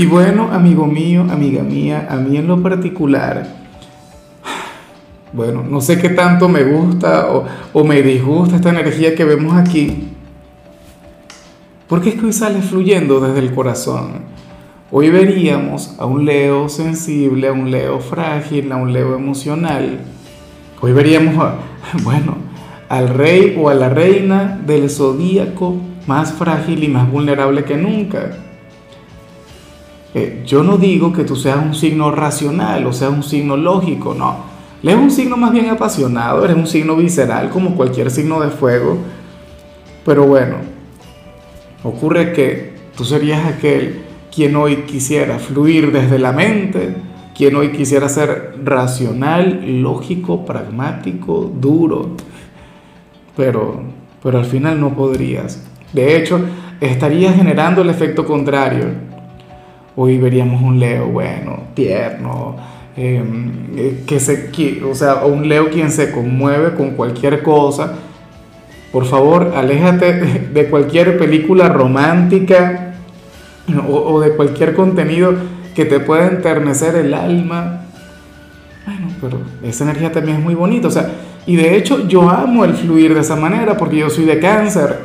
Y 0.00 0.06
bueno, 0.06 0.48
amigo 0.50 0.86
mío, 0.86 1.26
amiga 1.30 1.62
mía, 1.62 2.08
a 2.08 2.16
mí 2.16 2.38
en 2.38 2.46
lo 2.46 2.62
particular, 2.62 3.46
bueno, 5.30 5.62
no 5.62 5.82
sé 5.82 6.00
qué 6.00 6.08
tanto 6.08 6.48
me 6.48 6.62
gusta 6.62 7.28
o, 7.74 7.84
me 7.84 8.00
disgusta 8.00 8.56
esta 8.56 8.70
energía 8.70 9.14
que 9.14 9.26
vemos 9.26 9.58
aquí, 9.58 10.08
porque 11.86 12.08
es 12.08 12.14
que 12.14 12.24
hoy 12.24 12.32
sale 12.32 12.62
fluyendo 12.62 13.20
desde 13.20 13.40
el 13.40 13.52
corazón. 13.54 14.22
Hoy 14.90 15.10
veríamos 15.10 15.94
a 15.98 16.06
un 16.06 16.24
Leo 16.24 16.70
sensible, 16.70 17.48
a 17.48 17.52
un 17.52 17.70
Leo 17.70 18.00
frágil, 18.00 18.72
a 18.72 18.76
un 18.76 18.94
Leo 18.94 19.14
emocional. 19.14 20.00
Hoy 20.80 20.94
veríamos, 20.94 21.36
a, 21.36 21.56
bueno, 22.04 22.38
al 22.88 23.10
rey 23.10 23.54
o 23.60 23.68
a 23.68 23.74
la 23.74 23.90
reina 23.90 24.58
del 24.64 24.88
zodíaco 24.88 25.76
más 26.06 26.32
frágil 26.32 26.84
y 26.84 26.88
más 26.88 27.12
vulnerable 27.12 27.64
que 27.64 27.76
nunca. 27.76 28.30
Eh, 30.12 30.42
yo 30.44 30.64
no 30.64 30.76
digo 30.76 31.12
que 31.12 31.24
tú 31.24 31.36
seas 31.36 31.58
un 31.64 31.74
signo 31.74 32.10
racional 32.10 32.84
o 32.86 32.92
seas 32.92 33.12
un 33.12 33.22
signo 33.22 33.56
lógico, 33.56 34.14
no. 34.14 34.50
Eres 34.82 34.96
un 34.96 35.10
signo 35.10 35.36
más 35.36 35.52
bien 35.52 35.68
apasionado, 35.68 36.44
eres 36.44 36.56
un 36.56 36.66
signo 36.66 36.96
visceral 36.96 37.50
como 37.50 37.76
cualquier 37.76 38.10
signo 38.10 38.40
de 38.40 38.48
fuego. 38.48 38.98
Pero 40.04 40.26
bueno, 40.26 40.56
ocurre 41.84 42.32
que 42.32 42.72
tú 42.96 43.04
serías 43.04 43.46
aquel 43.46 44.00
quien 44.34 44.56
hoy 44.56 44.76
quisiera 44.86 45.38
fluir 45.38 45.92
desde 45.92 46.18
la 46.18 46.32
mente, 46.32 46.94
quien 47.36 47.54
hoy 47.56 47.70
quisiera 47.70 48.08
ser 48.08 48.54
racional, 48.64 49.80
lógico, 49.82 50.44
pragmático, 50.44 51.52
duro. 51.54 52.16
Pero, 53.36 53.82
pero 54.22 54.38
al 54.38 54.44
final 54.44 54.80
no 54.80 54.94
podrías. 54.94 55.62
De 55.92 56.16
hecho, 56.16 56.40
estarías 56.80 57.36
generando 57.36 57.82
el 57.82 57.90
efecto 57.90 58.24
contrario 58.24 59.09
Hoy 60.02 60.16
veríamos 60.16 60.62
un 60.62 60.80
Leo, 60.80 61.08
bueno, 61.08 61.64
tierno, 61.74 62.56
em, 62.96 63.66
eh, 63.76 64.02
que 64.06 64.18
se, 64.18 64.50
o 64.82 64.94
sea, 64.94 65.26
un 65.26 65.46
Leo 65.46 65.68
quien 65.68 65.90
se 65.90 66.10
conmueve 66.10 66.72
con 66.72 66.92
cualquier 66.92 67.42
cosa. 67.42 67.96
Por 68.92 69.04
favor, 69.04 69.52
aléjate 69.54 70.48
de 70.54 70.70
cualquier 70.70 71.18
película 71.18 71.68
romántica 71.68 72.94
o, 73.90 73.92
o 73.92 74.20
de 74.22 74.30
cualquier 74.30 74.74
contenido 74.74 75.34
que 75.74 75.84
te 75.84 76.00
pueda 76.00 76.28
enternecer 76.28 76.94
el 76.94 77.12
alma. 77.12 77.82
Bueno, 78.86 79.08
pero 79.20 79.42
esa 79.62 79.84
energía 79.84 80.10
también 80.10 80.38
es 80.38 80.42
muy 80.42 80.54
bonita. 80.54 80.88
O 80.88 80.90
sea, 80.90 81.10
y 81.44 81.56
de 81.56 81.76
hecho 81.76 82.08
yo 82.08 82.30
amo 82.30 82.64
el 82.64 82.72
fluir 82.72 83.12
de 83.12 83.20
esa 83.20 83.36
manera 83.36 83.76
porque 83.76 83.98
yo 83.98 84.08
soy 84.08 84.24
de 84.24 84.38
cáncer. 84.38 84.98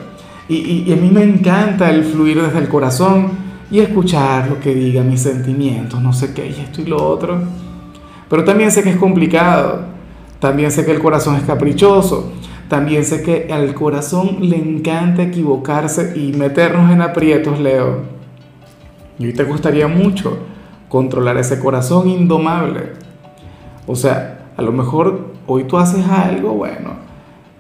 Y, 0.48 0.56
y, 0.56 0.84
y 0.88 0.94
a 0.94 0.96
mí 0.96 1.10
me 1.12 1.24
encanta 1.24 1.90
el 1.90 2.06
fluir 2.06 2.42
desde 2.42 2.60
el 2.60 2.70
corazón 2.70 3.45
y 3.76 3.82
escuchar 3.82 4.48
lo 4.48 4.58
que 4.62 4.74
digan 4.74 5.10
mis 5.10 5.22
sentimientos, 5.22 6.02
no 6.02 6.14
sé 6.14 6.34
qué, 6.34 6.48
y 6.48 6.62
esto 6.62 6.82
y 6.82 6.86
lo 6.86 6.96
otro. 7.06 7.40
Pero 8.30 8.46
también 8.46 8.72
sé 8.72 8.84
que 8.84 8.92
es 8.92 8.96
complicado, 8.96 9.82
también 10.40 10.72
sé 10.72 10.86
que 10.86 10.92
el 10.92 11.00
corazón 11.00 11.36
es 11.36 11.44
caprichoso, 11.44 12.32
también 12.70 13.04
sé 13.04 13.22
que 13.22 13.52
al 13.52 13.74
corazón 13.74 14.38
le 14.40 14.56
encanta 14.56 15.24
equivocarse 15.24 16.14
y 16.16 16.32
meternos 16.32 16.90
en 16.90 17.02
aprietos, 17.02 17.60
Leo. 17.60 18.04
Y 19.20 19.26
hoy 19.26 19.34
te 19.34 19.44
gustaría 19.44 19.90
mucho 19.90 20.38
controlar 20.88 21.36
ese 21.36 21.60
corazón 21.60 22.08
indomable. 22.08 22.94
O 23.88 23.96
sea, 23.98 24.52
a 24.56 24.62
lo 24.62 24.72
mejor 24.72 25.32
hoy 25.48 25.66
tú 25.66 25.78
haces 25.78 26.06
algo, 26.08 26.54
bueno, 26.54 26.92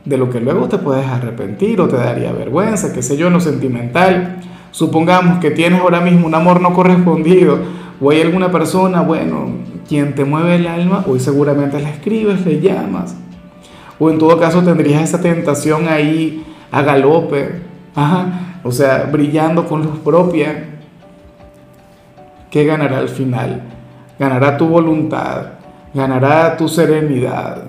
de 0.05 0.17
lo 0.17 0.29
que 0.29 0.39
luego 0.39 0.69
te 0.69 0.77
puedes 0.77 1.07
arrepentir 1.07 1.81
o 1.81 1.89
te 1.89 1.97
daría 1.97 2.31
vergüenza, 2.31 2.93
qué 2.93 3.01
sé 3.01 3.17
yo, 3.17 3.27
en 3.27 3.33
lo 3.33 3.41
sentimental 3.41 4.39
Supongamos 4.75 5.39
que 5.39 5.51
tienes 5.51 5.79
ahora 5.79 6.01
mismo 6.01 6.27
un 6.27 6.35
amor 6.35 6.59
no 6.59 6.73
correspondido 6.73 7.59
o 8.01 8.11
hay 8.11 8.19
alguna 8.19 8.51
persona, 8.51 8.99
bueno, 8.99 9.47
quien 9.87 10.15
te 10.15 10.25
mueve 10.25 10.55
el 10.55 10.67
alma, 10.67 11.05
hoy 11.07 11.21
seguramente 11.21 11.79
la 11.79 11.91
escribes, 11.91 12.45
le 12.45 12.59
llamas. 12.59 13.15
O 13.99 14.09
en 14.09 14.19
todo 14.19 14.37
caso 14.37 14.63
tendrías 14.63 15.01
esa 15.01 15.21
tentación 15.21 15.87
ahí 15.87 16.45
a 16.73 16.81
galope, 16.81 17.61
o 18.65 18.71
sea, 18.73 19.07
brillando 19.09 19.65
con 19.65 19.81
luz 19.81 19.97
propia. 19.99 20.65
¿Qué 22.51 22.65
ganará 22.65 22.97
al 22.97 23.07
final? 23.07 23.61
Ganará 24.19 24.57
tu 24.57 24.67
voluntad, 24.67 25.53
ganará 25.93 26.57
tu 26.57 26.67
serenidad, 26.67 27.63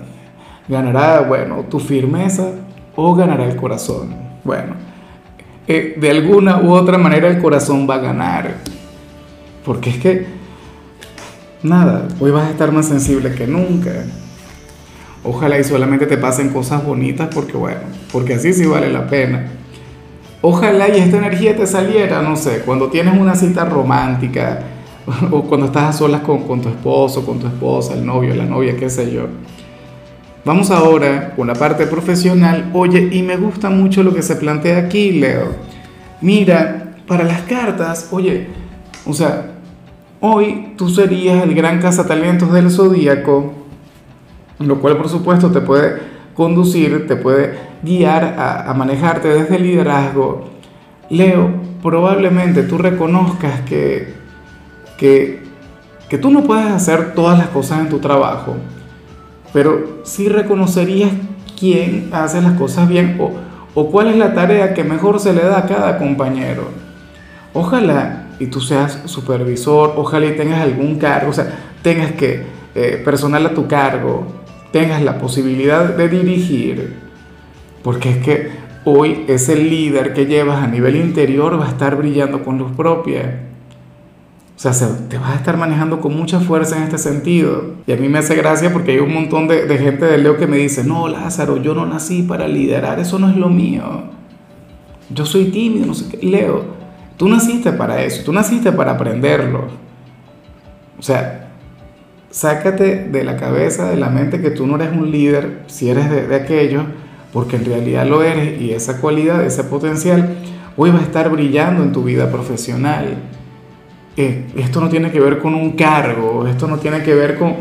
ganará, 0.67 1.21
bueno, 1.21 1.63
tu 1.69 1.79
firmeza 1.79 2.51
o 2.97 3.15
ganará 3.15 3.45
el 3.45 3.55
corazón. 3.55 4.13
Bueno, 4.43 4.73
de 5.67 6.09
alguna 6.09 6.61
u 6.61 6.71
otra 6.71 6.97
manera 6.97 7.27
el 7.27 7.39
corazón 7.39 7.87
va 7.89 7.95
a 7.95 7.99
ganar. 7.99 8.55
Porque 9.65 9.89
es 9.89 9.97
que, 9.97 10.25
nada, 11.61 12.07
hoy 12.19 12.31
vas 12.31 12.47
a 12.47 12.51
estar 12.51 12.71
más 12.71 12.87
sensible 12.87 13.33
que 13.33 13.47
nunca. 13.47 13.91
Ojalá 15.23 15.59
y 15.59 15.63
solamente 15.65 16.05
te 16.05 16.17
pasen 16.17 16.49
cosas 16.49 16.85
bonitas 16.85 17.27
porque, 17.33 17.57
bueno, 17.57 17.81
porque 18.13 18.35
así 18.35 18.53
sí 18.53 18.65
vale 18.65 18.89
la 18.89 19.07
pena. 19.07 19.51
Ojalá 20.41 20.87
y 20.87 20.99
esta 20.99 21.17
energía 21.17 21.57
te 21.57 21.67
saliera, 21.67 22.21
no 22.21 22.37
sé, 22.37 22.59
cuando 22.59 22.87
tienes 22.87 23.19
una 23.19 23.35
cita 23.35 23.65
romántica 23.65 24.59
o 25.31 25.43
cuando 25.43 25.65
estás 25.65 25.83
a 25.83 25.93
solas 25.93 26.21
con, 26.21 26.47
con 26.47 26.61
tu 26.61 26.69
esposo, 26.69 27.25
con 27.25 27.39
tu 27.39 27.47
esposa, 27.47 27.95
el 27.95 28.05
novio, 28.05 28.33
la 28.35 28.45
novia, 28.45 28.77
qué 28.77 28.89
sé 28.89 29.11
yo 29.11 29.27
Vamos 30.47 30.71
ahora 30.71 31.33
con 31.35 31.45
la 31.45 31.55
parte 31.55 31.87
profesional. 31.87 32.69
Oye, 32.71 33.09
y 33.11 33.21
me 33.21 33.35
gusta 33.35 33.69
mucho 33.69 34.01
lo 34.01 34.13
que 34.13 34.21
se 34.21 34.37
plantea 34.37 34.77
aquí, 34.77 35.11
Leo. 35.11 35.49
Mira, 36.21 36.95
para 37.05 37.25
las 37.25 37.41
cartas, 37.41 38.07
oye, 38.11 38.47
o 39.05 39.11
sea, 39.11 39.57
hoy 40.21 40.71
tú 40.77 40.87
serías 40.87 41.43
el 41.43 41.53
gran 41.53 41.81
cazatalentos 41.81 42.53
del 42.53 42.71
zodíaco, 42.71 43.55
lo 44.59 44.79
cual 44.79 44.95
por 44.95 45.09
supuesto 45.09 45.51
te 45.51 45.59
puede 45.59 45.97
conducir, 46.33 47.07
te 47.07 47.17
puede 47.17 47.59
guiar 47.83 48.23
a, 48.23 48.71
a 48.71 48.73
manejarte 48.73 49.27
desde 49.27 49.57
el 49.57 49.63
liderazgo. 49.63 50.45
Leo, 51.09 51.51
probablemente 51.83 52.63
tú 52.63 52.77
reconozcas 52.77 53.59
que, 53.65 54.13
que, 54.97 55.43
que 56.07 56.17
tú 56.17 56.31
no 56.31 56.45
puedes 56.45 56.67
hacer 56.67 57.15
todas 57.15 57.37
las 57.37 57.49
cosas 57.49 57.81
en 57.81 57.89
tu 57.89 57.99
trabajo 57.99 58.55
pero 59.57 60.01
sí 60.03 60.29
reconocerías 60.29 61.11
quién 61.59 62.09
hace 62.11 62.43
las 62.43 62.53
cosas 62.59 62.87
bien 62.87 63.17
o, 63.19 63.31
o 63.73 63.89
cuál 63.89 64.09
es 64.09 64.15
la 64.15 64.35
tarea 64.35 64.75
que 64.75 64.83
mejor 64.83 65.19
se 65.19 65.33
le 65.33 65.41
da 65.41 65.57
a 65.57 65.65
cada 65.65 65.97
compañero. 65.97 66.65
Ojalá 67.53 68.27
y 68.37 68.45
tú 68.45 68.61
seas 68.61 69.01
supervisor, 69.05 69.95
ojalá 69.97 70.27
y 70.27 70.37
tengas 70.37 70.61
algún 70.61 70.99
cargo, 70.99 71.31
o 71.31 71.33
sea, 71.33 71.57
tengas 71.81 72.11
que 72.11 72.43
eh, 72.75 73.01
personal 73.03 73.47
a 73.47 73.55
tu 73.55 73.67
cargo, 73.67 74.27
tengas 74.71 75.01
la 75.01 75.17
posibilidad 75.17 75.85
de 75.85 76.07
dirigir, 76.07 76.93
porque 77.81 78.11
es 78.11 78.17
que 78.17 78.51
hoy 78.85 79.25
ese 79.27 79.55
líder 79.55 80.13
que 80.13 80.27
llevas 80.27 80.63
a 80.63 80.67
nivel 80.67 80.97
interior 80.97 81.59
va 81.59 81.65
a 81.65 81.69
estar 81.69 81.95
brillando 81.95 82.43
con 82.43 82.59
luz 82.59 82.73
propia. 82.77 83.39
O 84.57 84.59
sea, 84.59 84.71
te 85.07 85.19
vas 85.19 85.33
a 85.33 85.35
estar 85.35 85.55
manejando 85.55 86.01
con 86.01 86.17
mucha 86.17 86.39
fuerza 86.39 86.77
en 86.77 86.83
este 86.83 86.97
sentido. 86.97 87.75
Y 87.85 87.91
a 87.91 87.95
mí 87.95 88.09
me 88.09 88.17
hace 88.17 88.33
gracia 88.33 88.73
porque 88.73 88.93
hay 88.93 88.97
un 88.97 89.13
montón 89.13 89.47
de, 89.47 89.67
gente 89.77 90.05
de 90.05 90.17
Leo 90.17 90.37
que 90.37 90.47
me 90.47 90.57
dice, 90.57 90.83
no, 90.83 91.07
Lázaro, 91.07 91.61
yo 91.61 91.75
no 91.75 91.85
nací 91.85 92.23
para 92.23 92.47
liderar, 92.47 92.99
eso 92.99 93.19
no 93.19 93.29
es 93.29 93.35
lo 93.37 93.49
mío. 93.49 93.83
Yo 95.11 95.27
soy 95.27 95.51
tímido, 95.51 95.85
no 95.85 95.93
sé 95.93 96.09
qué. 96.09 96.25
Leo, 96.25 96.65
tú 97.17 97.29
naciste 97.29 97.71
para 97.71 98.01
eso, 98.03 98.23
tú 98.25 98.33
naciste 98.33 98.71
para 98.71 98.93
aprenderlo. 98.93 99.67
O 100.97 101.03
sea, 101.03 101.51
sácate 102.31 103.09
de 103.09 103.23
la 103.23 103.37
cabeza, 103.37 103.91
de 103.91 103.97
la 103.97 104.09
mente 104.09 104.41
que 104.41 104.49
tú 104.49 104.65
no 104.65 104.77
eres 104.77 104.91
un 104.91 105.11
líder, 105.11 105.65
si 105.67 105.87
eres 105.87 106.09
de, 106.09 106.25
de 106.25 106.35
aquello, 106.35 106.81
porque 107.31 107.57
en 107.57 107.65
realidad 107.65 108.07
lo 108.07 108.23
eres 108.23 108.59
y 108.59 108.71
esa 108.71 108.99
cualidad, 108.99 109.45
ese 109.45 109.63
potencial, 109.65 110.35
hoy 110.75 110.89
va 110.89 110.97
a 110.97 111.03
estar 111.03 111.29
brillando 111.29 111.83
en 111.83 111.91
tu 111.91 112.03
vida 112.03 112.31
profesional 112.31 113.17
esto 114.17 114.81
no 114.81 114.89
tiene 114.89 115.11
que 115.11 115.19
ver 115.19 115.37
con 115.39 115.53
un 115.53 115.73
cargo, 115.73 116.47
esto 116.47 116.67
no 116.67 116.77
tiene 116.77 117.03
que 117.03 117.13
ver 117.13 117.37
con, 117.37 117.53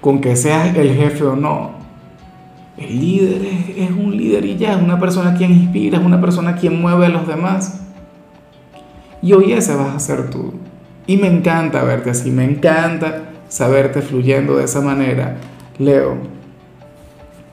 con 0.00 0.20
que 0.20 0.34
seas 0.34 0.76
el 0.76 0.94
jefe 0.94 1.24
o 1.24 1.36
no. 1.36 1.78
El 2.76 3.00
líder 3.00 3.42
es, 3.76 3.90
un 3.90 4.16
líder 4.16 4.44
y 4.44 4.56
ya, 4.56 4.74
es 4.74 4.82
una 4.82 4.98
persona 4.98 5.34
quien 5.34 5.52
inspira, 5.52 5.98
es 5.98 6.04
una 6.04 6.20
persona 6.20 6.56
quien 6.56 6.80
mueve 6.80 7.06
a 7.06 7.08
los 7.10 7.28
demás. 7.28 7.82
Y 9.22 9.34
hoy 9.34 9.52
ese 9.52 9.76
vas 9.76 9.94
a 9.94 10.00
ser 10.00 10.30
tú. 10.30 10.54
Y 11.06 11.16
me 11.16 11.28
encanta 11.28 11.84
verte 11.84 12.10
así, 12.10 12.30
me 12.30 12.44
encanta 12.44 13.30
saberte 13.48 14.00
fluyendo 14.00 14.56
de 14.56 14.64
esa 14.64 14.80
manera, 14.80 15.36
Leo. 15.78 16.16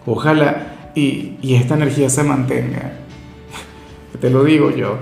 Ojalá 0.05 0.91
y, 0.95 1.37
esta 1.55 1.75
energía 1.75 2.09
se 2.09 2.23
mantenga. 2.23 2.93
Te 4.21 4.29
lo 4.29 4.43
digo 4.43 4.71
yo. 4.71 4.97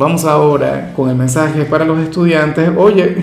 Vamos 0.00 0.24
ahora 0.24 0.94
con 0.96 1.10
el 1.10 1.14
mensaje 1.14 1.66
para 1.66 1.84
los 1.84 1.98
estudiantes. 2.00 2.70
Oye, 2.74 3.16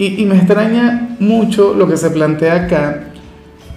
y, 0.00 0.26
me 0.26 0.34
extraña 0.34 1.14
mucho 1.20 1.74
lo 1.74 1.86
que 1.86 1.96
se 1.96 2.10
plantea 2.10 2.64
acá, 2.64 3.04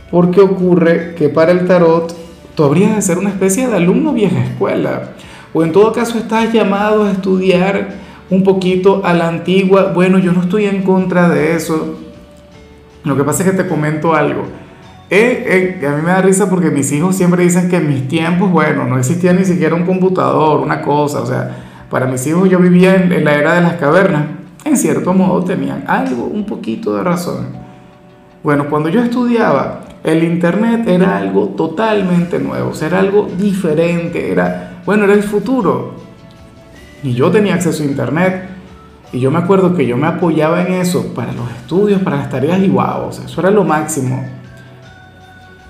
porque 0.10 0.42
ocurre 0.42 1.14
que 1.14 1.30
para 1.30 1.52
el 1.52 1.68
tarot 1.68 2.12
tú 2.56 2.64
habrías 2.64 2.96
de 2.96 3.04
ser 3.04 3.20
una 3.20 3.30
especie 3.30 3.68
de 3.68 3.76
alumno 3.76 4.12
vieja 4.12 4.44
escuela, 4.44 5.12
o 5.54 5.64
en 5.64 5.72
todo 5.72 5.94
caso 5.94 6.18
estás 6.18 6.52
llamado 6.52 7.04
a 7.04 7.12
estudiar 7.12 7.90
un 8.32 8.44
poquito 8.44 9.06
a 9.06 9.14
la 9.14 9.28
antigua. 9.28 9.92
Bueno, 9.94 10.18
yo 10.18 10.32
no 10.32 10.42
estoy 10.42 10.66
en 10.66 10.82
contra 10.82 11.30
de 11.30 11.56
eso. 11.56 12.00
Lo 13.04 13.16
que 13.16 13.24
pasa 13.24 13.44
es 13.44 13.52
que 13.52 13.58
te 13.58 13.70
comento 13.70 14.16
algo. 14.16 14.46
Eh, 15.12 15.78
eh, 15.80 15.86
a 15.86 15.92
mí 15.92 16.02
me 16.02 16.10
da 16.10 16.24
risa 16.24 16.50
porque 16.50 16.72
mis 16.72 16.92
hijos 16.92 17.16
siempre 17.16 17.44
dicen 17.44 17.70
que 17.70 17.76
en 17.76 17.88
mis 17.88 18.08
tiempos, 18.08 18.50
bueno, 18.50 18.88
no 18.88 18.98
existía 18.98 19.32
ni 19.32 19.46
siquiera 19.46 19.76
un 19.76 19.86
computador, 19.86 20.62
una 20.62 20.82
cosa. 20.82 21.22
O 21.22 21.26
sea, 21.28 21.68
para 21.92 22.08
mis 22.08 22.26
hijos 22.26 22.50
yo 22.50 22.58
vivía 22.58 22.96
en, 22.96 23.12
en 23.12 23.26
la 23.26 23.36
era 23.36 23.54
de 23.54 23.62
las 23.62 23.74
cavernas. 23.74 24.24
En 24.64 24.78
cierto 24.78 25.14
modo 25.14 25.44
tenían 25.44 25.84
algo, 25.88 26.24
un 26.24 26.46
poquito 26.46 26.96
de 26.96 27.04
razón. 27.04 27.48
Bueno, 28.42 28.70
cuando 28.70 28.90
yo 28.90 29.04
estudiaba, 29.04 29.82
el 30.04 30.24
Internet 30.24 30.88
era 30.88 31.18
algo 31.18 31.50
totalmente 31.50 32.40
nuevo, 32.40 32.72
era 32.82 33.00
algo 33.00 33.28
diferente, 33.38 34.32
era, 34.32 34.82
bueno, 34.86 35.04
era 35.04 35.14
el 35.14 35.24
futuro. 35.24 35.96
Y 37.04 37.14
yo 37.14 37.30
tenía 37.30 37.56
acceso 37.56 37.84
a 37.84 37.86
Internet. 37.86 38.50
Y 39.14 39.20
yo 39.20 39.30
me 39.30 39.40
acuerdo 39.40 39.76
que 39.76 39.86
yo 39.86 39.98
me 39.98 40.08
apoyaba 40.08 40.62
en 40.62 40.74
eso 40.74 41.14
para 41.14 41.34
los 41.34 41.52
estudios, 41.52 42.02
para 42.02 42.16
las 42.16 42.30
tareas 42.30 42.60
y 42.62 42.70
wow, 42.70 43.08
o 43.10 43.12
sea, 43.12 43.26
eso 43.26 43.42
era 43.42 43.52
lo 43.52 43.66
máximo. 43.66 44.26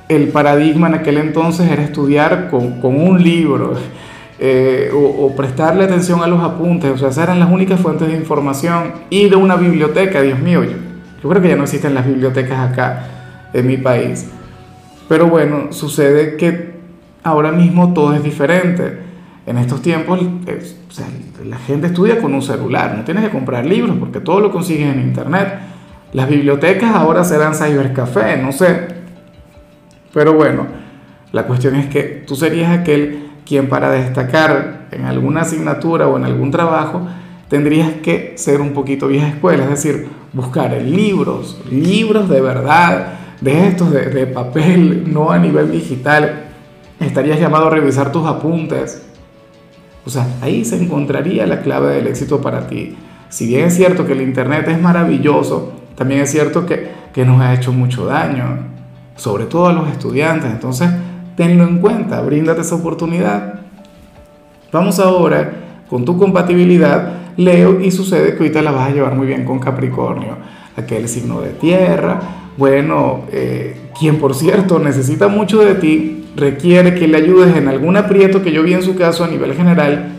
El 0.08 0.28
paradigma 0.28 0.88
en 0.88 0.94
aquel 0.96 1.18
entonces 1.18 1.70
era 1.70 1.82
estudiar 1.82 2.52
con, 2.52 2.80
con 2.80 2.96
un 3.02 3.24
libro 3.24 3.74
eh, 4.44 4.90
o, 4.92 5.36
prestarle 5.36 5.84
atención 5.84 6.24
a 6.24 6.26
los 6.26 6.42
apuntes, 6.42 6.90
o 6.90 6.98
sea, 6.98 7.10
esas 7.10 7.26
eran 7.26 7.40
las 7.40 7.52
únicas 7.52 7.80
fuentes 7.80 8.08
de 8.08 8.16
información. 8.16 8.92
Ir 9.12 9.36
a 9.36 9.38
una 9.38 9.56
biblioteca, 9.56 10.20
Dios 10.20 10.40
mío, 10.40 10.64
yo, 10.64 11.30
creo 11.30 11.44
que 11.44 11.50
ya 11.50 11.56
no 11.56 11.62
existen 11.62 11.94
las 11.94 12.08
bibliotecas 12.08 12.72
acá 12.72 13.06
en 13.54 13.68
mi 13.68 13.78
país. 13.78 14.32
Pero 15.08 15.28
bueno, 15.28 15.72
sucede 15.72 16.38
que 16.38 16.74
ahora 17.22 17.52
mismo 17.52 17.94
todo 17.94 18.16
es 18.16 18.24
diferente. 18.24 18.98
En 19.46 19.60
estos 19.60 19.84
tiempos 19.84 20.20
la 21.46 21.58
gente 21.60 21.88
estudia 21.88 22.20
con 22.20 22.34
un 22.34 22.42
celular, 22.42 22.96
no 22.98 23.04
tienes 23.04 23.26
que 23.26 23.30
comprar 23.30 23.64
libros 23.64 23.96
porque 24.00 24.22
todo 24.22 24.40
lo 24.40 24.52
consigues 24.52 24.92
en 24.92 25.02
internet. 25.02 25.60
Las 26.14 26.28
bibliotecas 26.28 26.96
ahora 26.96 27.24
serán 27.24 27.54
cybercafé, 27.54 28.38
no 28.38 28.52
sé. 28.52 28.88
Pero 30.12 30.34
bueno, 30.34 30.66
la 31.32 31.44
cuestión 31.44 31.76
es 31.76 31.86
que 31.90 32.24
tú 32.26 32.36
serías 32.36 32.72
aquel 32.72 33.31
quien 33.52 33.68
para 33.68 33.92
destacar 33.92 34.88
en 34.92 35.04
alguna 35.04 35.42
asignatura 35.42 36.08
o 36.08 36.16
en 36.16 36.24
algún 36.24 36.52
trabajo 36.52 37.06
tendrías 37.50 37.90
que 38.02 38.32
ser 38.38 38.62
un 38.62 38.72
poquito 38.72 39.10
vieja 39.10 39.28
escuela, 39.28 39.66
es 39.66 39.72
decir, 39.72 40.08
buscar 40.32 40.72
libros, 40.82 41.60
libros 41.70 42.30
de 42.30 42.40
verdad, 42.40 43.08
de 43.42 43.68
estos 43.68 43.92
de, 43.92 44.06
de 44.06 44.26
papel, 44.26 45.12
no 45.12 45.32
a 45.32 45.38
nivel 45.38 45.70
digital. 45.70 46.46
Estarías 46.98 47.42
llamado 47.42 47.68
a 47.68 47.72
revisar 47.72 48.14
tus 48.14 48.26
apuntes, 48.26 49.06
o 50.06 50.10
sea, 50.10 50.26
ahí 50.40 50.64
se 50.64 50.82
encontraría 50.82 51.46
la 51.46 51.62
clave 51.62 51.96
del 51.96 52.08
éxito 52.08 52.40
para 52.40 52.68
ti. 52.68 52.96
Si 53.28 53.48
bien 53.48 53.66
es 53.66 53.76
cierto 53.76 54.08
que 54.08 54.14
el 54.14 54.22
Internet 54.22 54.70
es 54.70 54.82
maravilloso, 54.82 55.74
también 55.96 56.22
es 56.22 56.32
cierto 56.32 56.66
que, 56.66 56.90
que 57.14 57.26
nos 57.26 57.42
ha 57.42 57.54
hecho 57.54 57.74
mucho 57.74 58.06
daño, 58.06 58.60
sobre 59.18 59.44
todo 59.44 59.68
a 59.68 59.74
los 59.74 59.90
estudiantes. 59.90 60.50
Entonces, 60.50 60.90
tenlo 61.42 61.64
en 61.64 61.80
cuenta, 61.80 62.22
bríndate 62.22 62.62
esa 62.62 62.76
oportunidad. 62.76 63.62
Vamos 64.72 65.00
ahora 65.00 65.52
con 65.90 66.06
tu 66.06 66.16
compatibilidad, 66.16 67.14
Leo, 67.36 67.82
y 67.82 67.90
sucede 67.90 68.36
que 68.36 68.44
ahorita 68.44 68.62
la 68.62 68.70
vas 68.70 68.92
a 68.92 68.94
llevar 68.94 69.16
muy 69.16 69.26
bien 69.26 69.44
con 69.44 69.58
Capricornio, 69.58 70.38
aquel 70.78 71.08
signo 71.10 71.42
de 71.42 71.50
tierra, 71.50 72.20
bueno, 72.58 73.22
eh, 73.32 73.76
quien 74.00 74.20
por 74.20 74.36
cierto 74.36 74.78
necesita 74.78 75.30
mucho 75.30 75.62
de 75.62 75.74
ti, 75.74 76.26
requiere 76.36 76.94
que 76.94 77.08
le 77.08 77.18
ayudes 77.18 77.58
en 77.58 77.68
algún 77.68 77.98
aprieto 77.98 78.44
que 78.44 78.52
yo 78.52 78.62
vi 78.62 78.76
en 78.76 78.84
su 78.84 78.96
caso 78.96 79.24
a 79.24 79.28
nivel 79.28 79.56
general, 79.56 80.12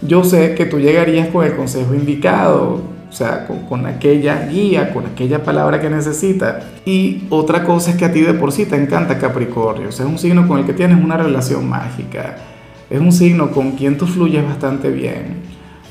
yo 0.00 0.24
sé 0.24 0.54
que 0.54 0.64
tú 0.64 0.80
llegarías 0.80 1.28
con 1.28 1.44
el 1.44 1.56
consejo 1.56 1.92
indicado, 1.94 2.80
o 3.10 3.12
sea, 3.12 3.46
con, 3.68 3.86
aquella 3.86 4.46
guía, 4.46 4.92
con 4.92 5.04
aquella 5.04 5.42
palabra 5.42 5.80
que 5.80 5.90
necesita. 5.90 6.60
Y 6.84 7.24
otra 7.28 7.64
cosa 7.64 7.90
es 7.90 7.96
que 7.96 8.04
a 8.04 8.12
ti 8.12 8.20
de 8.20 8.34
por 8.34 8.52
sí 8.52 8.66
te 8.66 8.76
encanta 8.76 9.18
Capricornio, 9.18 9.88
o 9.88 9.92
sea, 9.92 10.06
es 10.06 10.12
un 10.12 10.18
signo 10.18 10.46
con 10.46 10.60
el 10.60 10.64
que 10.64 10.72
tienes 10.72 11.02
una 11.02 11.16
relación 11.16 11.68
mágica, 11.68 12.36
es 12.88 13.00
un 13.00 13.10
signo 13.10 13.50
con 13.50 13.72
quien 13.72 13.98
tú 13.98 14.06
fluyes 14.06 14.44
bastante 14.44 14.90
bien. 14.90 15.38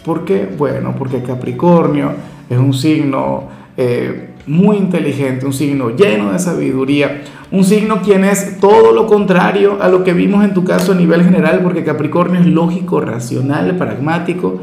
¿Por 0.06 0.24
qué? 0.24 0.50
Bueno, 0.58 0.96
porque 0.98 1.22
Capricornio 1.22 2.14
es 2.50 2.58
un 2.58 2.74
signo... 2.74 3.60
Eh, 3.76 4.26
muy 4.48 4.78
inteligente, 4.78 5.46
un 5.46 5.54
signo 5.54 5.92
lleno 5.92 6.32
de 6.32 6.40
sabiduría, 6.40 7.22
un 7.52 7.64
signo 7.64 8.02
quien 8.02 8.26
es 8.26 8.60
todo 8.60 8.94
lo 8.94 9.06
contrario 9.06 9.78
a 9.80 9.90
lo 9.90 10.04
que 10.04 10.14
vimos 10.14 10.44
en 10.44 10.56
tu 10.56 10.64
caso 10.64 10.94
a 10.94 10.96
nivel 10.96 11.24
general, 11.24 11.62
porque 11.62 11.84
Capricornio 11.84 12.40
es 12.40 12.48
lógico, 12.48 13.00
racional, 13.00 13.78
pragmático 13.78 14.60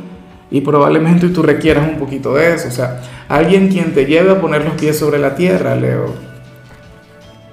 y 0.50 0.60
probablemente 0.60 1.28
tú 1.28 1.42
requieras 1.42 1.88
un 1.88 1.98
poquito 1.98 2.34
de 2.34 2.54
eso, 2.54 2.68
o 2.68 2.70
sea, 2.70 3.02
alguien 3.28 3.68
quien 3.68 3.92
te 3.92 4.06
lleve 4.06 4.30
a 4.30 4.40
poner 4.40 4.64
los 4.64 4.74
pies 4.74 4.98
sobre 4.98 5.18
la 5.18 5.34
tierra, 5.34 5.74
Leo. 5.74 6.14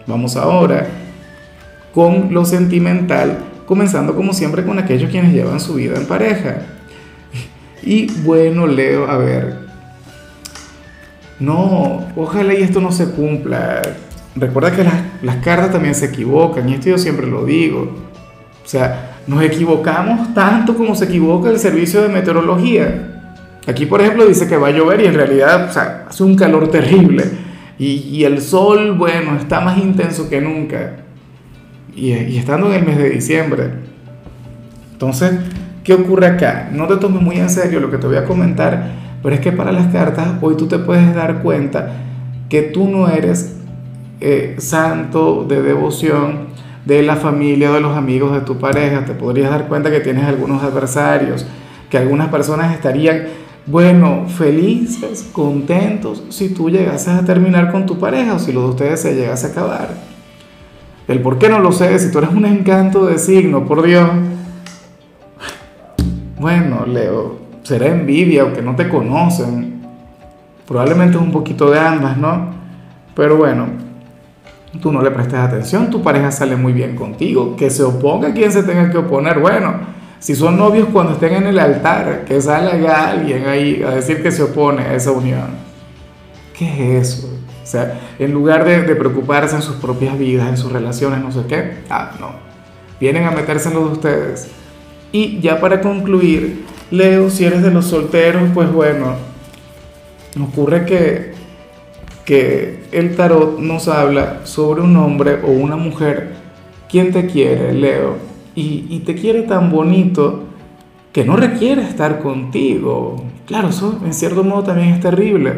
Vamos 0.05 0.35
ahora 0.35 0.87
con 1.93 2.33
lo 2.33 2.43
sentimental, 2.45 3.37
comenzando 3.65 4.15
como 4.15 4.33
siempre 4.33 4.63
con 4.63 4.79
aquellos 4.79 5.09
quienes 5.09 5.33
llevan 5.33 5.59
su 5.59 5.75
vida 5.75 5.95
en 5.95 6.05
pareja. 6.05 6.63
Y 7.81 8.11
bueno, 8.21 8.65
Leo, 8.65 9.09
a 9.09 9.17
ver, 9.17 9.63
no, 11.39 12.05
ojalá 12.15 12.53
y 12.53 12.63
esto 12.63 12.79
no 12.79 12.91
se 12.91 13.11
cumpla. 13.11 13.81
Recuerda 14.35 14.71
que 14.71 14.83
las, 15.21 15.35
cartas 15.37 15.71
también 15.71 15.93
se 15.93 16.05
equivocan, 16.05 16.67
y 16.69 16.75
esto 16.75 16.89
yo 16.89 16.97
siempre 16.97 17.27
lo 17.27 17.45
digo. 17.45 17.95
O 18.63 18.67
sea, 18.67 19.12
nos 19.27 19.43
equivocamos 19.43 20.33
tanto 20.33 20.75
como 20.75 20.95
se 20.95 21.05
equivoca 21.05 21.49
el 21.49 21.59
servicio 21.59 22.01
de 22.01 22.09
meteorología. 22.09 23.09
Aquí, 23.67 23.85
por 23.85 24.01
ejemplo, 24.01 24.25
dice 24.25 24.47
que 24.47 24.57
va 24.57 24.67
a 24.67 24.71
llover 24.71 25.01
y 25.01 25.05
en 25.05 25.13
realidad 25.13 25.69
hace 26.07 26.23
un 26.23 26.35
calor 26.35 26.69
terrible. 26.69 27.23
Y, 27.79 28.23
el 28.23 28.41
sol, 28.41 28.97
bueno, 28.97 29.35
está 29.35 29.59
más 29.59 29.77
intenso 29.77 30.29
que 30.29 30.39
nunca. 30.39 30.97
Y, 31.95 32.13
y 32.13 32.37
estando 32.37 32.67
en 32.67 32.75
el 32.75 32.85
mes 32.85 32.97
de 32.97 33.09
diciembre. 33.09 33.71
Entonces, 34.93 35.33
¿qué 35.83 35.93
ocurre 35.93 36.27
acá? 36.27 36.69
No 36.71 36.87
te 36.87 36.95
tomes 36.97 37.21
muy 37.21 37.37
en 37.37 37.49
serio 37.49 37.79
lo 37.79 37.91
que 37.91 37.97
te 37.97 38.07
voy 38.07 38.15
a 38.15 38.25
comentar 38.25 39.03
pero 39.23 39.35
es 39.35 39.41
que 39.41 39.53
para 39.53 39.71
las 39.71 39.87
cartas 39.91 40.27
hoy 40.41 40.55
tú 40.57 40.67
te 40.67 40.77
puedes 40.77 41.15
dar 41.15 41.41
cuenta 41.41 41.93
que 42.49 42.61
tú 42.61 42.89
no 42.89 43.07
eres 43.07 43.55
eh, 44.19 44.55
santo 44.59 45.45
de 45.45 45.61
devoción 45.61 46.52
de 46.85 47.01
la 47.01 47.15
familia 47.15 47.71
o 47.71 47.73
de 47.73 47.81
los 47.81 47.95
amigos 47.95 48.33
de 48.33 48.41
tu 48.41 48.57
pareja. 48.57 49.05
Te 49.05 49.13
podrías 49.13 49.49
dar 49.49 49.67
cuenta 49.67 49.91
que 49.91 49.99
tienes 49.99 50.25
algunos 50.25 50.63
adversarios, 50.63 51.45
que 51.89 51.97
algunas 51.97 52.29
personas 52.29 52.73
estarían, 52.73 53.23
bueno, 53.65 54.25
felices, 54.27 55.29
contentos 55.31 56.23
si 56.29 56.53
tú 56.53 56.69
llegases 56.69 57.09
a 57.09 57.25
terminar 57.25 57.71
con 57.71 57.85
tu 57.85 57.97
pareja 57.97 58.33
o 58.33 58.39
si 58.39 58.51
los 58.51 58.63
de 58.63 58.69
ustedes 58.69 59.01
se 59.01 59.15
llegase 59.15 59.47
a 59.47 59.49
acabar. 59.49 59.89
El 61.07 61.19
por 61.19 61.37
qué 61.37 61.49
no 61.49 61.59
lo 61.59 61.71
sé, 61.71 61.97
si 61.99 62.11
tú 62.11 62.19
eres 62.19 62.31
un 62.31 62.45
encanto 62.45 63.05
de 63.05 63.17
signo, 63.17 63.65
por 63.65 63.83
Dios. 63.83 64.09
Bueno, 66.39 66.85
Leo, 66.85 67.37
será 67.63 67.87
envidia 67.87 68.45
o 68.45 68.53
que 68.53 68.61
no 68.61 68.75
te 68.75 68.87
conocen. 68.89 69.81
Probablemente 70.67 71.17
es 71.17 71.23
un 71.23 71.31
poquito 71.31 71.69
de 71.69 71.79
ambas, 71.79 72.17
¿no? 72.17 72.51
Pero 73.15 73.37
bueno, 73.37 73.67
tú 74.79 74.91
no 74.91 75.01
le 75.01 75.11
prestes 75.11 75.39
atención, 75.39 75.89
tu 75.89 76.01
pareja 76.01 76.31
sale 76.31 76.55
muy 76.55 76.73
bien 76.73 76.95
contigo, 76.95 77.55
que 77.55 77.69
se 77.69 77.83
oponga 77.83 78.33
quien 78.33 78.51
se 78.51 78.63
tenga 78.63 78.89
que 78.89 78.97
oponer. 78.97 79.39
Bueno, 79.39 79.75
si 80.19 80.35
son 80.35 80.57
novios 80.57 80.87
cuando 80.91 81.13
estén 81.13 81.33
en 81.33 81.47
el 81.47 81.59
altar, 81.59 82.25
que 82.25 82.41
salga 82.41 83.09
alguien 83.09 83.45
ahí 83.45 83.83
a 83.83 83.91
decir 83.91 84.23
que 84.23 84.31
se 84.31 84.43
opone 84.43 84.83
a 84.83 84.95
esa 84.95 85.11
unión. 85.11 85.47
¿Qué 86.57 86.97
es 86.97 87.09
eso? 87.09 87.29
O 87.61 87.65
sea, 87.65 87.99
en 88.19 88.33
lugar 88.33 88.65
de, 88.65 88.95
preocuparse 88.95 89.55
en 89.55 89.61
sus 89.61 89.75
propias 89.75 90.17
vidas, 90.17 90.49
en 90.49 90.57
sus 90.57 90.71
relaciones, 90.71 91.21
no 91.21 91.31
sé 91.31 91.41
qué, 91.47 91.79
ah, 91.89 92.11
no. 92.19 92.31
Vienen 92.99 93.25
a 93.25 93.31
meterse 93.31 93.69
en 93.69 93.75
de 93.75 93.79
ustedes. 93.79 94.49
Y 95.11 95.39
ya 95.39 95.59
para 95.59 95.81
concluir, 95.81 96.65
Leo, 96.89 97.29
si 97.29 97.45
eres 97.45 97.61
de 97.61 97.71
los 97.71 97.85
solteros, 97.85 98.49
pues 98.53 98.71
bueno, 98.71 99.15
ocurre 100.41 100.85
que, 100.85 101.33
que 102.25 102.83
el 102.91 103.15
tarot 103.15 103.59
nos 103.59 103.87
habla 103.87 104.41
sobre 104.45 104.81
un 104.81 104.95
hombre 104.95 105.39
o 105.43 105.51
una 105.51 105.75
mujer 105.75 106.31
quien 106.89 107.11
te 107.11 107.25
quiere, 107.25 107.73
Leo, 107.73 108.17
y, 108.55 108.99
te 108.99 109.15
quiere 109.15 109.41
tan 109.43 109.71
bonito 109.71 110.43
que 111.11 111.25
no 111.25 111.35
requiere 111.35 111.81
estar 111.81 112.19
contigo. 112.19 113.23
Claro, 113.47 113.69
eso 113.69 113.99
en 114.05 114.13
cierto 114.13 114.43
modo 114.43 114.63
también 114.63 114.89
es 114.89 114.99
terrible, 114.99 115.53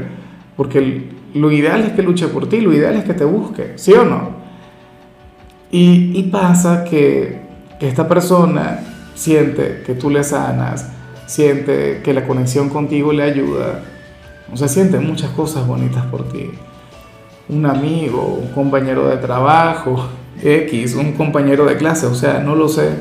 porque 0.55 1.09
lo 1.33 1.51
ideal 1.51 1.81
es 1.81 1.91
que 1.91 2.03
luche 2.03 2.29
por 2.29 2.47
ti, 2.47 2.61
lo 2.61 2.71
ideal 2.73 2.95
es 2.95 3.03
que 3.03 3.13
te 3.13 3.25
busque, 3.25 3.73
¿sí 3.75 3.91
o 3.93 4.05
no? 4.05 4.45
Y, 5.71 6.23
pasa 6.31 6.85
que, 6.85 7.41
que 7.79 7.89
esta 7.89 8.07
persona 8.07 8.79
siente 9.13 9.83
que 9.85 9.93
tú 9.93 10.09
le 10.09 10.23
sanas, 10.23 10.89
siente 11.25 11.99
que 12.01 12.13
la 12.13 12.25
conexión 12.25 12.69
contigo 12.69 13.11
le 13.11 13.23
ayuda, 13.23 13.81
o 14.51 14.57
sea, 14.57 14.67
siente 14.67 14.99
muchas 14.99 15.31
cosas 15.31 15.65
bonitas 15.67 16.05
por 16.05 16.27
ti. 16.29 16.51
Un 17.49 17.65
amigo, 17.65 18.39
un 18.41 18.49
compañero 18.49 19.07
de 19.07 19.17
trabajo, 19.17 20.07
X, 20.41 20.95
un 20.95 21.13
compañero 21.13 21.65
de 21.65 21.77
clase, 21.77 22.05
o 22.05 22.15
sea, 22.15 22.39
no 22.39 22.55
lo 22.55 22.67
sé. 22.67 22.91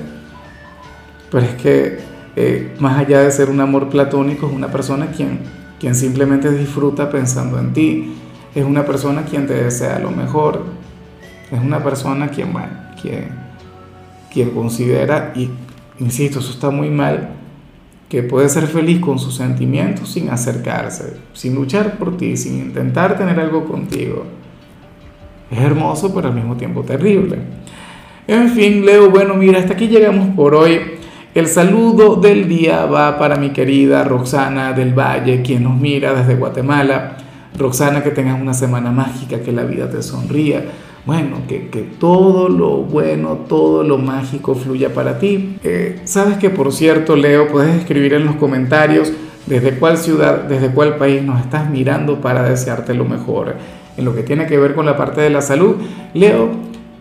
Pero 1.31 1.45
es 1.45 1.55
que 1.55 1.99
eh, 2.37 2.75
más 2.81 2.99
allá 2.99 3.21
de 3.21 3.31
ser 3.31 3.51
un 3.51 3.61
amor 3.61 3.89
platónico, 3.89 4.47
es 4.47 4.53
una 4.53 4.69
persona 4.69 5.07
quien, 5.09 5.41
quien 5.79 5.95
simplemente 5.95 6.51
disfruta 6.51 7.11
pensando 7.11 7.59
en 7.59 7.73
ti. 7.73 8.15
Es 8.55 8.65
una 8.65 8.85
persona 8.85 9.23
quien 9.23 9.47
te 9.47 9.55
desea 9.55 9.99
lo 9.99 10.11
mejor. 10.11 10.63
Es 11.51 11.61
una 11.61 11.83
persona 11.83 12.29
quien, 12.29 12.53
bueno, 12.53 12.73
quien, 13.01 13.29
quien 14.33 14.51
considera, 14.51 15.33
y 15.35 15.51
insisto, 16.01 16.41
eso 16.41 16.51
está 16.51 16.71
muy 16.71 16.91
mal, 16.91 17.31
que 18.09 18.23
puede 18.23 18.49
ser 18.49 18.67
feliz 18.67 19.01
con 19.01 19.19
sus 19.19 19.35
sentimientos 19.35 20.11
sin 20.11 20.31
acercarse, 20.31 21.17
sin 21.33 21.55
luchar 21.55 21.99
por 21.99 22.17
ti, 22.17 22.37
sin 22.37 22.59
intentar 22.59 23.17
tener 23.17 23.41
algo 23.41 23.65
contigo. 23.65 24.25
Es 25.51 25.59
hermoso, 25.59 26.15
pero 26.15 26.29
al 26.29 26.35
mismo 26.35 26.57
tiempo 26.57 26.83
terrible. 26.83 27.39
En 28.27 28.49
fin, 28.51 28.85
Leo, 28.85 29.11
bueno, 29.11 29.35
mira, 29.35 29.59
hasta 29.59 29.75
aquí 29.75 29.89
llegamos 29.89 30.35
por 30.35 30.55
hoy. 30.55 30.81
El 31.35 31.49
saludo 31.49 32.17
del 32.17 32.49
día 32.49 32.87
va 32.87 33.19
para 33.19 33.37
mi 33.37 33.51
querida 33.51 34.05
Roxana 34.05 34.73
del 34.73 34.99
Valle, 34.99 35.43
quien 35.43 35.65
nos 35.65 35.77
mira 35.77 36.15
desde 36.15 36.37
Guatemala. 36.37 37.17
Roxana, 37.59 38.03
que 38.03 38.11
tengas 38.11 38.41
una 38.41 38.55
semana 38.55 38.91
mágica, 38.93 39.41
que 39.41 39.53
la 39.53 39.65
vida 39.65 39.91
te 39.91 40.03
sonría. 40.03 40.65
Bueno, 41.07 41.43
que, 41.47 41.59
todo 42.01 42.49
lo 42.49 42.79
bueno, 42.79 43.41
todo 43.47 43.85
lo 43.85 43.99
mágico 43.99 44.55
fluya 44.55 44.95
para 44.95 45.19
ti. 45.19 45.59
Eh, 45.63 46.01
Sabes 46.05 46.39
que, 46.39 46.49
por 46.49 46.73
cierto, 46.73 47.15
Leo, 47.15 47.49
puedes 47.49 47.75
escribir 47.77 48.15
en 48.15 48.25
los 48.25 48.37
comentarios 48.37 49.13
desde 49.47 49.79
cuál 49.79 49.99
ciudad, 49.99 50.45
desde 50.45 50.71
cuál 50.71 50.97
país 50.97 51.23
nos 51.23 51.41
estás 51.41 51.69
mirando 51.69 52.23
para 52.23 52.49
desearte 52.49 52.95
lo 52.95 53.05
mejor 53.05 53.57
en 53.99 54.05
lo 54.05 54.15
que 54.15 54.23
tiene 54.23 54.47
que 54.47 54.59
ver 54.59 54.75
con 54.75 54.87
la 54.87 54.97
parte 54.97 55.21
de 55.21 55.29
la 55.29 55.43
salud. 55.43 55.77
Leo, 56.15 56.53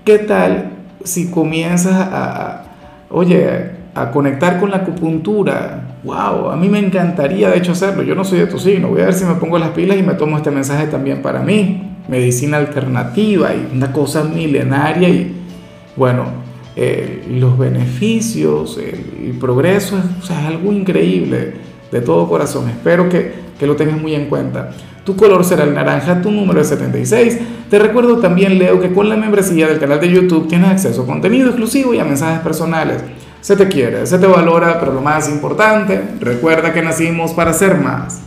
¿qué 0.03 0.19
tal 0.19 0.71
si 1.05 1.31
comienzas 1.31 1.95
a, 1.95 2.63
oye, 3.09 3.71
a 3.95 4.11
conectar 4.11 4.59
con 4.59 4.71
la 4.71 4.77
acupuntura? 4.77 5.95
Wow, 6.03 6.49
a 6.49 6.57
mí 6.57 6.67
me 6.67 6.79
encantaría 6.79 7.49
de 7.49 7.57
hecho 7.57 7.71
hacerlo. 7.71 8.03
Yo 8.03 8.15
no 8.15 8.25
soy 8.25 8.39
de 8.39 8.47
tu 8.47 8.59
signo. 8.59 8.89
Voy 8.89 9.01
a 9.01 9.05
ver 9.05 9.13
si 9.13 9.23
me 9.23 9.35
pongo 9.35 9.57
las 9.57 9.69
pilas 9.69 9.97
y 9.97 10.03
me 10.03 10.15
tomo 10.15 10.35
este 10.35 10.51
mensaje 10.51 10.87
también 10.87 11.21
para 11.21 11.39
mí. 11.39 11.92
Medicina 12.07 12.57
alternativa 12.57 13.53
y 13.53 13.75
una 13.75 13.91
cosa 13.91 14.23
milenaria 14.23 15.09
y 15.09 15.35
bueno, 15.95 16.25
eh, 16.75 17.23
los 17.29 17.57
beneficios, 17.57 18.77
el, 18.77 19.37
progreso, 19.39 19.97
es, 19.97 20.29
es 20.29 20.31
algo 20.31 20.71
increíble 20.71 21.53
de 21.91 22.01
todo 22.01 22.27
corazón. 22.27 22.69
Espero 22.69 23.09
que, 23.09 23.31
que 23.59 23.67
lo 23.67 23.75
tengas 23.75 24.01
muy 24.01 24.15
en 24.15 24.27
cuenta. 24.27 24.71
Tu 25.05 25.15
color 25.15 25.43
será 25.43 25.65
el 25.65 25.73
naranja, 25.73 26.21
tu 26.21 26.31
número 26.31 26.61
es 26.61 26.67
76. 26.67 27.39
Te 27.69 27.77
recuerdo 27.77 28.17
también, 28.17 28.57
Leo, 28.57 28.79
que 28.79 28.93
con 28.93 29.09
la 29.09 29.17
membresía 29.17 29.67
del 29.67 29.79
canal 29.79 29.99
de 29.99 30.09
YouTube 30.09 30.47
tienes 30.47 30.71
acceso 30.71 31.03
a 31.03 31.05
contenido 31.05 31.49
exclusivo 31.49 31.93
y 31.93 31.99
a 31.99 32.05
mensajes 32.05 32.39
personales. 32.39 33.03
Se 33.41 33.57
te 33.57 33.67
quiere, 33.67 34.07
se 34.07 34.17
te 34.17 34.25
valora, 34.25 34.79
pero 34.79 34.93
lo 34.93 35.01
más 35.01 35.27
importante, 35.29 36.01
recuerda 36.21 36.71
que 36.71 36.81
nacimos 36.81 37.33
para 37.33 37.51
ser 37.51 37.77
más. 37.79 38.21